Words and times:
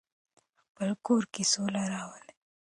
خپل 0.67 0.89
کور 1.05 1.23
کې 1.33 1.43
سوله 1.51 1.83
راولئ. 1.91 2.27